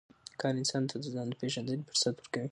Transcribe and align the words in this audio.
کار 0.41 0.53
انسان 0.61 0.83
ته 0.89 0.95
د 1.03 1.05
ځان 1.13 1.27
د 1.29 1.33
پېژندنې 1.41 1.83
فرصت 1.89 2.15
ورکوي 2.17 2.39